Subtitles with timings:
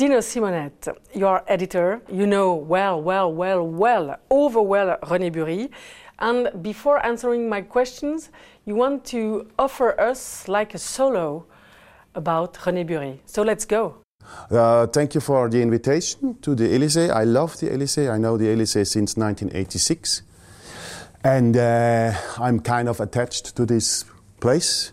[0.00, 2.00] Dino Simonett, you are editor.
[2.10, 5.68] You know well, well, well, well, over well René Burri.
[6.18, 8.30] And before answering my questions,
[8.64, 11.44] you want to offer us like a solo
[12.14, 13.18] about René Burri.
[13.26, 13.96] So let's go.
[14.50, 17.10] Uh, thank you for the invitation to the Elysee.
[17.10, 18.08] I love the Elysee.
[18.08, 20.22] I know the Elysee since 1986.
[21.24, 24.06] And uh, I'm kind of attached to this
[24.40, 24.92] place.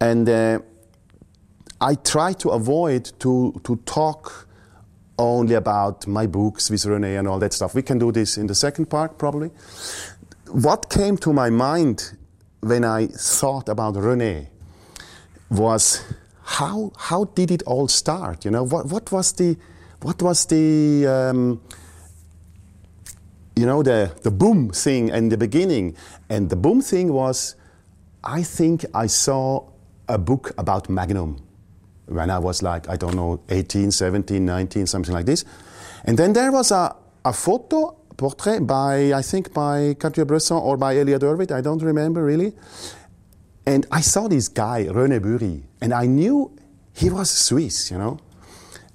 [0.00, 0.58] And uh,
[1.84, 4.48] I try to avoid to, to talk
[5.18, 7.74] only about my books with René and all that stuff.
[7.74, 9.50] We can do this in the second part, probably.
[10.46, 12.16] What came to my mind
[12.60, 14.46] when I thought about René
[15.50, 16.02] was
[16.42, 18.46] how, how did it all start?
[18.46, 19.54] You know, what, what was the,
[20.00, 21.60] what was the, um,
[23.56, 25.96] you know, the, the boom thing in the beginning?
[26.30, 27.56] And the boom thing was,
[28.24, 29.68] I think I saw
[30.08, 31.44] a book about Magnum
[32.06, 35.44] when I was like, I don't know, 18, 17, 19, something like this.
[36.04, 40.96] And then there was a, a photo, portrait by, I think, by Cartier-Bresson or by
[40.96, 42.52] Elliott Erwitt, I don't remember really.
[43.66, 46.54] And I saw this guy, René Burri, and I knew
[46.94, 48.18] he was Swiss, you know.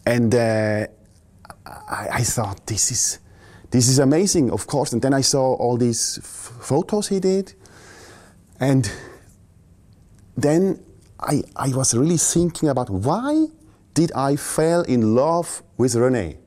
[0.06, 0.86] And uh,
[1.66, 3.20] I, I, thought, this is,
[3.72, 4.94] this is amazing, of course.
[4.94, 7.54] And then I saw all these photos he did.
[8.60, 8.90] And
[10.38, 10.80] then
[11.22, 13.48] I, I was really thinking about why
[13.94, 16.38] did I fall in love with René?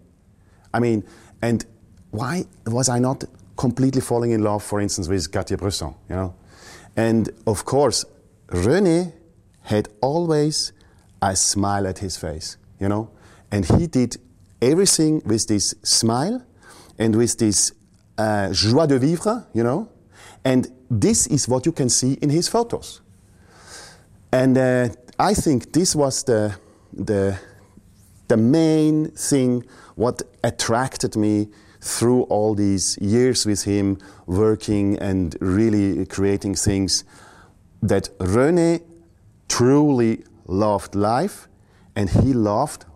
[0.73, 1.05] I mean,
[1.42, 1.64] and
[2.11, 3.25] why was I not
[3.56, 6.34] completely falling in love, for instance, with Cartier-Bresson, you know?
[6.97, 8.05] And of course,
[8.48, 9.12] René
[9.62, 10.73] had always
[11.20, 13.11] a smile at his face, you know?
[13.51, 14.17] And he did
[14.61, 16.45] everything with this smile
[16.98, 17.73] and with this
[18.17, 19.89] uh, joie de vivre, you know?
[20.45, 23.03] And this is what you can see in his photos.
[24.33, 24.88] And uh,
[25.19, 26.56] I think this was the,
[26.92, 27.38] the,
[28.28, 31.48] the main thing what attracted me
[31.83, 37.05] through all these years with him, working and really creating things,
[37.83, 38.83] that René
[39.48, 41.48] truly loved life.
[41.95, 42.86] And he loved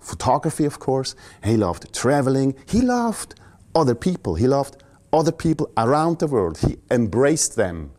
[0.00, 3.34] photography, of course, he loved traveling, he loved
[3.74, 4.76] other people, he loved
[5.12, 7.90] other people around the world, he embraced them,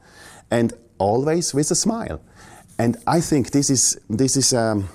[0.50, 2.22] and always with a smile.
[2.80, 4.88] And I think this is, this is um,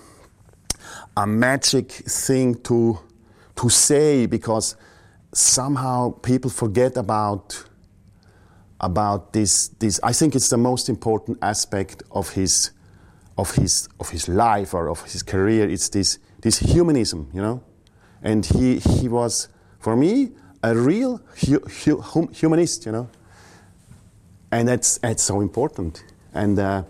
[1.14, 2.98] a magic thing to,
[3.56, 4.74] to say because
[5.34, 7.62] somehow people forget about,
[8.80, 10.00] about this, this.
[10.02, 12.70] I think it's the most important aspect of his,
[13.36, 15.68] of his, of his life or of his career.
[15.68, 17.62] It's this, this humanism, you know?
[18.22, 20.30] And he, he was, for me,
[20.62, 23.10] a real hu hu humanist, you know?
[24.50, 26.02] And that's, that's so important.
[26.32, 26.84] And uh,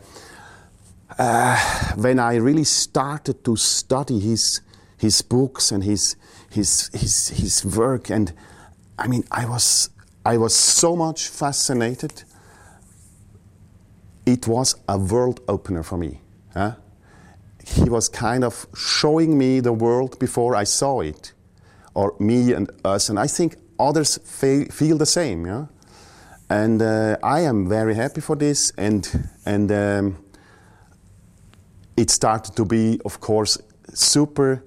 [1.18, 1.56] uh,
[1.96, 4.60] when I really started to study his,
[4.98, 6.16] his books and his,
[6.50, 8.32] his, his, his work, and
[8.98, 9.90] I mean, I was,
[10.24, 12.24] I was so much fascinated.
[14.26, 16.20] It was a world opener for me.
[16.52, 16.76] Huh?
[17.66, 21.32] He was kind of showing me the world before I saw it,
[21.94, 25.46] or me and us, and I think others feel the same.
[25.46, 25.66] Yeah?
[26.48, 30.23] And uh, I am very happy for this, and, and um,
[31.96, 33.58] it started to be, of course,
[33.92, 34.64] super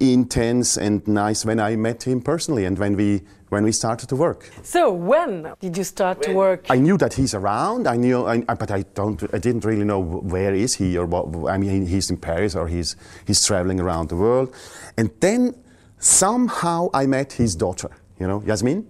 [0.00, 4.16] intense and nice when I met him personally and when we when we started to
[4.16, 4.50] work.
[4.62, 6.28] So when did you start when?
[6.28, 6.66] to work?
[6.68, 7.86] I knew that he's around.
[7.86, 9.22] I knew, I, but I don't.
[9.32, 11.24] I didn't really know where is he or what.
[11.48, 14.54] I mean, he's in Paris or he's he's traveling around the world,
[14.96, 15.54] and then
[15.98, 17.90] somehow I met his daughter.
[18.18, 18.88] You know, Yasmin,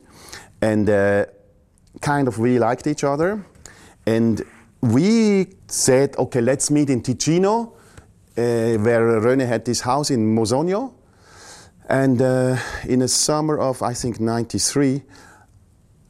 [0.61, 1.27] and uh,
[2.01, 3.45] kind of we liked each other,
[4.07, 4.43] and
[4.85, 7.73] we said, okay, let's meet in Ticino, uh,
[8.37, 10.93] where René had this house in Mosogno.
[11.89, 12.57] And uh,
[12.87, 15.03] in the summer of, I think, 93,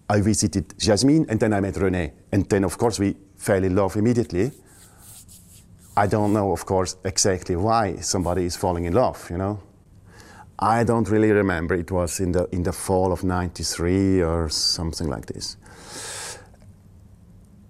[0.08, 2.12] I visited Jasmine and then I met René.
[2.32, 4.50] And then, of course, we fell in love immediately.
[5.96, 9.60] I don't know, of course, exactly why somebody is falling in love, you know.
[10.58, 11.74] I don't really remember.
[11.74, 15.56] It was in the, in the fall of 93 or something like this.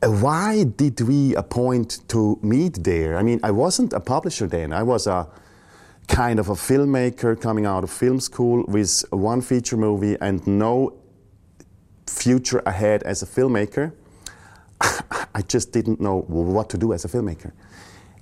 [0.05, 3.17] Uh, why did we appoint to meet there?
[3.17, 4.73] I mean, I wasn't a publisher then.
[4.73, 5.27] I was a
[6.09, 10.93] kind of a filmmaker coming out of film school with one feature movie and no
[12.07, 13.93] future ahead as a filmmaker.
[15.35, 17.53] I just didn't know what to do as a filmmaker.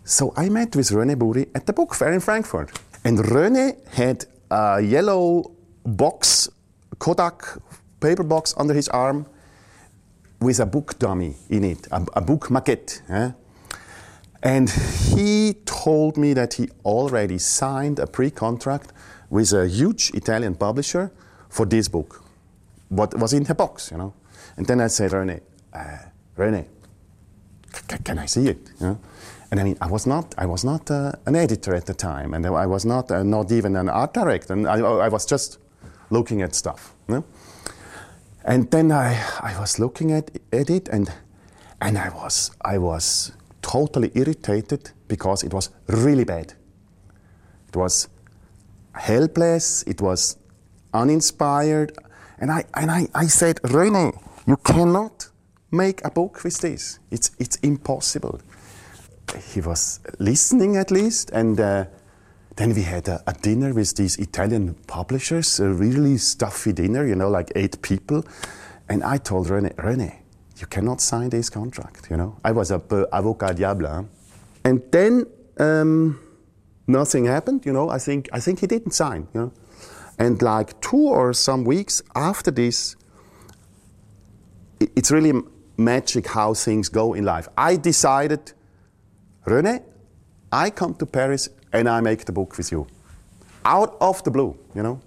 [0.05, 2.71] So I met with René Burri at the book fair in Frankfurt.
[3.05, 5.51] And René had a yellow
[5.85, 6.49] box,
[7.01, 7.59] Kodak
[7.99, 9.27] paper box under his arm
[10.43, 13.01] with a book dummy in it, a, a book maquette.
[13.09, 13.33] Eh?
[14.43, 18.93] And he told me that he already signed a pre contract
[19.31, 21.13] with a huge Italian publisher
[21.49, 22.23] for this book,
[22.89, 24.15] what was in the box, you know.
[24.57, 25.41] And then I said, Rene,
[25.73, 25.99] uh,
[26.37, 26.67] Rene,
[28.05, 28.71] can I see it?
[28.81, 28.99] You know?
[29.51, 32.35] And I mean, I was not, I was not uh, an editor at the time,
[32.35, 34.55] and I was not, uh, not even an art director.
[34.55, 35.59] And I, I was just
[36.11, 36.95] looking at stuff.
[37.09, 37.25] You know?
[38.45, 41.13] And then I, I was looking at, at it, and,
[41.81, 46.55] and I, was, I was totally irritated because it was really bad.
[47.69, 48.09] It was
[48.95, 50.37] helpless, it was
[50.93, 51.93] uninspired.
[52.39, 54.13] And I, and I, I said, Rene,
[54.47, 55.29] you cannot
[55.71, 56.99] make a book with this.
[57.11, 58.41] It's, it's impossible.
[59.53, 61.85] He was listening at least, and uh,
[62.57, 67.15] then we had a, a, dinner with these Italian publishers, a really stuffy dinner, you
[67.15, 68.25] know, like eight people.
[68.89, 70.23] And I told Rene, Rene,
[70.59, 72.39] you cannot sign this contract, you know.
[72.45, 72.83] I was a
[73.13, 73.89] avocat diable.
[73.89, 74.03] Huh?
[74.65, 75.27] And then
[75.59, 76.21] um,
[76.87, 77.89] nothing happened, you know.
[77.89, 79.53] I think, I think he didn't sign, you know.
[80.19, 82.97] And like two or some weeks after this,
[84.79, 85.33] it, it's really
[85.79, 87.49] magic how things go in life.
[87.57, 88.53] I decided,
[89.47, 89.81] Rene,
[90.53, 92.87] I come to Paris and I make the book with you.
[93.65, 95.01] Out of the blue, you know.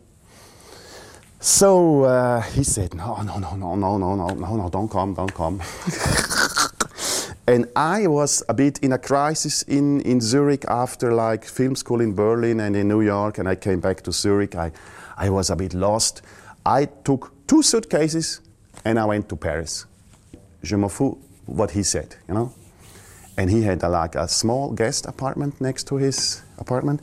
[1.39, 5.13] So uh, he said, no, no, no, no, no, no, no, no, no, don't come,
[5.13, 5.62] don't come.
[7.47, 12.01] and I was a bit in a crisis in, in Zurich after like film school
[12.01, 14.56] in Berlin and in New York, and I came back to Zurich.
[14.56, 14.71] I,
[15.18, 16.24] I was a bit lost.
[16.65, 18.41] I took two suitcases
[18.83, 19.86] and I went to Paris.
[20.63, 21.15] Je m'en fous
[21.45, 22.51] what he said, you know.
[23.37, 27.01] And he had a, like a small guest apartment next to his apartment,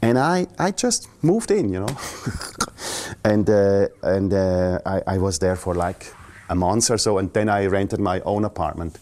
[0.00, 1.96] and I, I just moved in, you know.
[3.24, 6.12] and uh, and uh, I, I was there for like
[6.48, 8.98] a month or so, and then I rented my own apartment.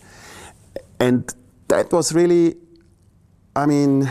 [1.00, 1.32] And
[1.69, 2.56] that was really,
[3.56, 4.08] I mean,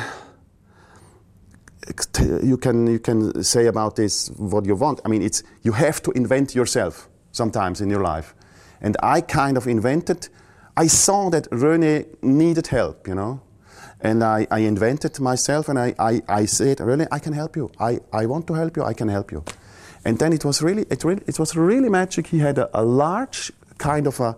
[2.44, 5.00] you can you can say about this what you want.
[5.06, 8.36] I mean, it's you have to invent yourself sometimes in your life,
[8.82, 10.30] and I kind of invented.
[10.76, 13.42] I saw that Rene needed help, you know,
[14.00, 17.72] and I, I invented myself, and I, I, I said, Rene, I can help you.
[17.80, 18.84] I, I want to help you.
[18.84, 19.44] I can help you.
[20.04, 22.28] And then it was really it, really, it was really magic.
[22.28, 24.36] He had a, a large kind of a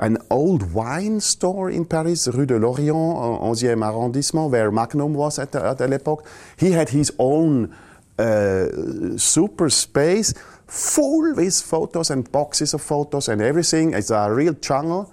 [0.00, 5.52] an old wine store in Paris, Rue de Lorient, 11e arrondissement, where Magnum was at,
[5.52, 6.26] the, at.
[6.58, 7.74] He had his own
[8.18, 8.66] uh,
[9.16, 10.34] super space
[10.66, 13.94] full with photos and boxes of photos and everything.
[13.94, 15.12] It's a real jungle.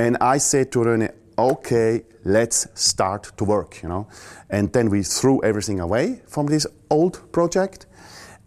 [0.00, 4.08] And I said to Rene, okay, let's start to work, you know.
[4.48, 7.84] And then we threw everything away from this old project.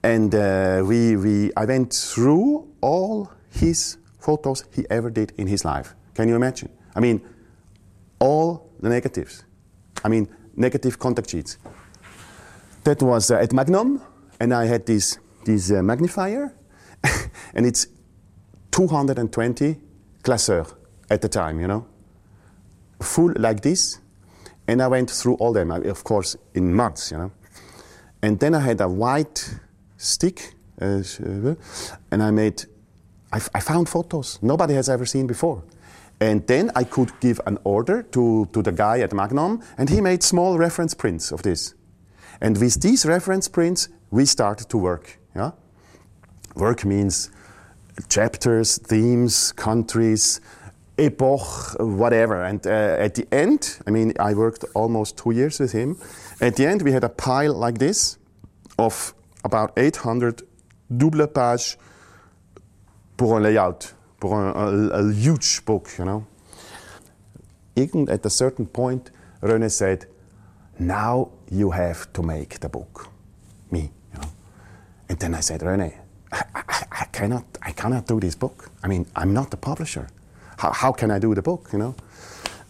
[0.02, 5.64] And uh, we, we, I went through all his photos he ever did in his
[5.64, 5.94] life.
[6.16, 6.70] Can you imagine?
[6.96, 7.22] I mean,
[8.18, 9.44] all the negatives.
[10.04, 11.60] I mean, negative contact sheets.
[12.84, 14.02] That was uh, at Magnum,
[14.40, 16.52] and I had this, this uh, magnifier,
[17.54, 17.86] and it's
[18.72, 19.80] 220
[20.24, 20.74] classeurs
[21.14, 21.86] at the time, you know,
[23.02, 24.00] full like this.
[24.68, 27.32] And I went through all them, of course, in months, you know.
[28.22, 29.60] And then I had a white
[29.98, 31.04] stick, uh,
[32.12, 32.66] and I made
[33.34, 35.64] I, I found photos nobody has ever seen before.
[36.20, 40.00] And then I could give an order to, to the guy at Magnum, and he
[40.00, 41.74] made small reference prints of this.
[42.40, 45.20] And with these reference prints, we started to work.
[45.36, 45.52] Yeah?
[46.56, 47.30] Work means
[48.08, 50.40] chapters, themes, countries,
[51.06, 52.44] epoch, whatever.
[52.44, 55.98] And uh, at the end, I mean, I worked almost two years with him.
[56.42, 58.18] At the end, we had a pile like this
[58.78, 60.42] of about 800
[60.98, 61.78] double page
[63.18, 66.26] pour un layout, pour un, a, a huge book, you know.
[67.76, 70.06] Even at a certain point, Rene said,
[70.80, 73.08] now you have to make the book,
[73.72, 74.30] me, you know.
[75.10, 75.94] And then I said, Rene,
[76.32, 78.70] I, I, I, cannot, I cannot do this book.
[78.84, 80.08] I mean, I'm not the publisher.
[80.58, 81.96] How, how can I do the book, you know?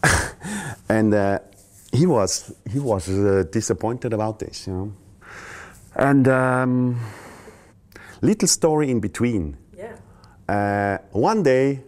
[0.90, 1.40] and uh,
[1.92, 4.94] he was, he was uh, disappointed about this, you know.
[5.96, 7.00] And um,
[8.22, 9.58] little story in between.
[10.48, 11.82] Uh, one day,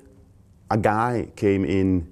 [0.72, 2.12] a guy came in,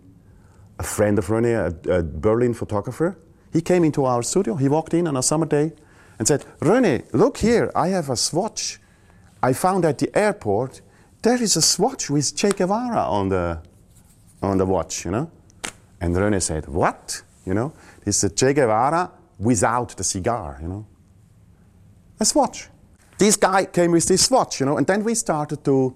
[0.77, 3.17] a friend of Rene, a, a, Berlin photographer.
[3.51, 4.55] He came into our studio.
[4.55, 5.71] He walked in on a summer day
[6.19, 8.79] and said, Rene, look here, I have a swatch.
[9.41, 10.81] I found at the airport,
[11.21, 13.61] there is a swatch with Che Guevara on the,
[14.43, 15.31] on the watch, you know?
[15.99, 17.21] And Rene said, What?
[17.45, 17.73] You know,
[18.05, 20.85] this is Che Guevara without the cigar, you know?
[22.19, 22.69] A swatch.
[23.17, 25.95] This guy came with this swatch, you know, and then we started to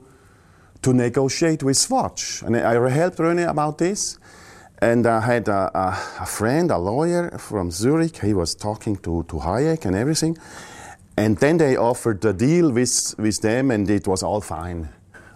[0.82, 2.42] to negotiate with Swatch.
[2.44, 4.18] And I helped Rene about this.
[4.80, 5.88] And I had a, a,
[6.22, 8.18] a, friend, a lawyer from Zurich.
[8.22, 10.38] He was talking to, to Hayek and everything.
[11.18, 14.90] And then they offered a deal with, with them, and it was all fine.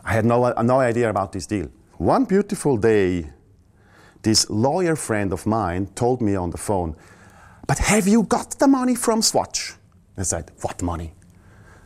[0.06, 1.70] I had no, no idea about this deal.
[2.02, 3.30] One beautiful day,
[4.24, 6.96] this lawyer friend of mine told me on the phone,
[7.68, 9.76] But have you got the money from Swatch?
[10.18, 11.14] I said, What money?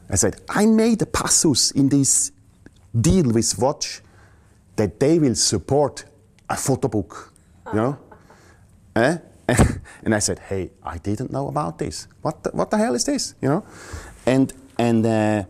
[0.10, 2.31] I said, I made a passus in this
[2.98, 4.01] deal with Swatch
[4.77, 6.05] that they will support
[6.50, 7.34] a photo book.
[7.74, 8.00] You know?
[8.95, 9.17] eh?
[10.05, 12.07] and I said, "Hey, I didn't know about this.
[12.22, 13.36] What the, what the hell is this?
[13.41, 13.65] You know?"
[14.25, 15.43] And and uh,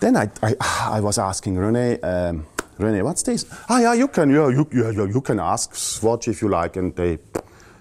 [0.00, 0.54] then I, I,
[0.98, 2.46] I was asking Rene, um,
[2.78, 3.46] Rene, what's this?
[3.68, 6.94] Ah, yeah, you can yeah, you, yeah, you can ask Swatch if you like, and
[6.96, 7.18] they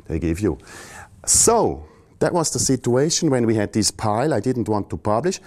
[0.07, 0.57] they give you.
[1.25, 1.85] So
[2.19, 4.33] that was the situation when we had this pile.
[4.33, 5.39] I didn't want to publish.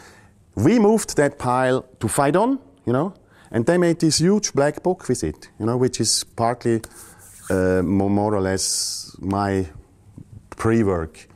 [0.54, 3.14] We moved that pile to Phaidon, you know,
[3.50, 6.80] and they made this huge black book with it, you know, which is partly
[7.50, 9.66] uh, more or less my
[10.56, 11.28] pre-work.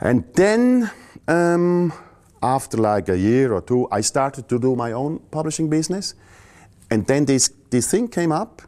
[0.00, 0.90] And then,
[1.26, 1.92] um,
[2.42, 6.14] after like a year or two, I started to do my own publishing business.
[6.90, 8.62] And then this, this thing came up,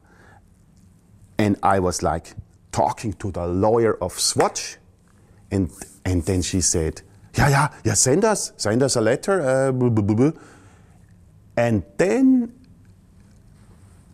[1.39, 2.35] and I was like
[2.73, 4.79] talking to the lawyer of Swatch,
[5.51, 5.71] and,
[6.05, 7.03] and then she said,
[7.37, 9.41] yeah, yeah, yeah, send us, send us a letter.
[9.41, 10.33] Uh, blah, blah, blah.
[11.57, 12.53] And then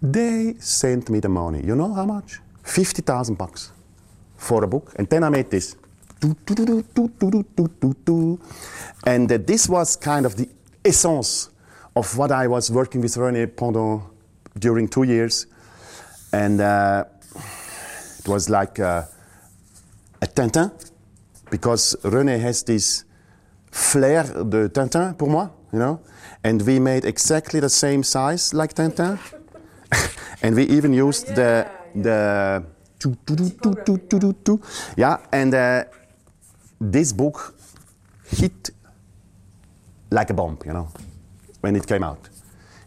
[0.00, 1.62] they sent me the money.
[1.64, 2.40] You know how much?
[2.64, 3.72] 50,000 bucks
[4.36, 4.92] for a book.
[4.96, 5.76] And then I made this.
[9.04, 10.48] And uh, this was kind of the
[10.84, 11.50] essence
[11.94, 14.02] of what I was working with René pendant
[14.58, 15.46] during two years.
[16.32, 17.04] And uh,
[18.18, 19.02] it was like uh,
[20.20, 20.70] a Tintin,
[21.50, 23.04] because René has this
[23.70, 26.00] flair de Tintin pour moi, you know.
[26.44, 29.18] And we made exactly the same size like Tintin.
[30.42, 32.64] and we even used yeah, the the
[34.96, 35.84] yeah, and uh,
[36.80, 37.54] this book
[38.26, 38.70] hit
[40.10, 40.88] like a bomb, you know,
[41.62, 42.28] when it came out.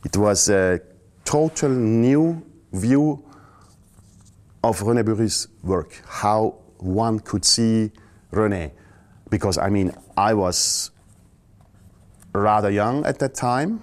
[0.05, 0.79] It was a
[1.25, 3.23] total new view
[4.63, 7.91] of René Burri's work, how one could see
[8.31, 8.71] René.
[9.29, 10.91] Because, I mean, I was
[12.33, 13.81] rather young at that time,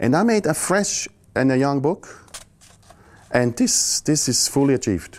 [0.00, 2.22] and I made a fresh and a young book
[3.32, 5.18] and this, this is fully achieved.